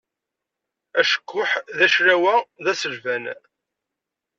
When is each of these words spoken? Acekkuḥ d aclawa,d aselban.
Acekkuḥ 0.99 1.51
d 1.77 1.79
aclawa,d 1.85 2.65
aselban. 2.71 3.25